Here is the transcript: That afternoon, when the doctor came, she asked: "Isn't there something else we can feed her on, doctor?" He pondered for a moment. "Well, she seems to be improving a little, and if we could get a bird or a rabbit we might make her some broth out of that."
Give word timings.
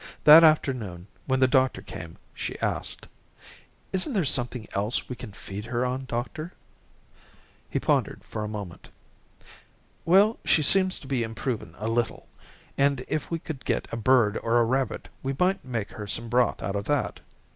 That 0.23 0.43
afternoon, 0.43 1.05
when 1.27 1.39
the 1.41 1.47
doctor 1.47 1.83
came, 1.83 2.17
she 2.33 2.57
asked: 2.59 3.07
"Isn't 3.93 4.13
there 4.13 4.25
something 4.25 4.67
else 4.73 5.07
we 5.07 5.15
can 5.15 5.31
feed 5.31 5.65
her 5.65 5.85
on, 5.85 6.05
doctor?" 6.05 6.53
He 7.69 7.79
pondered 7.79 8.23
for 8.23 8.43
a 8.43 8.47
moment. 8.47 8.89
"Well, 10.03 10.39
she 10.43 10.63
seems 10.63 10.97
to 11.01 11.07
be 11.07 11.21
improving 11.21 11.75
a 11.77 11.87
little, 11.87 12.27
and 12.79 13.05
if 13.07 13.29
we 13.29 13.37
could 13.37 13.63
get 13.63 13.87
a 13.91 13.95
bird 13.95 14.39
or 14.41 14.57
a 14.57 14.65
rabbit 14.65 15.07
we 15.21 15.35
might 15.37 15.63
make 15.63 15.91
her 15.91 16.07
some 16.07 16.29
broth 16.29 16.63
out 16.63 16.75
of 16.75 16.85
that." 16.85 17.19